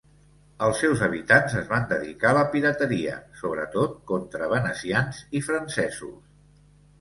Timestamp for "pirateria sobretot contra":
2.55-4.49